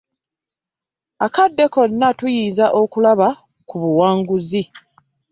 [1.25, 3.29] Akadde konna tuyinza okulaba
[3.67, 4.61] ku buwanguzi.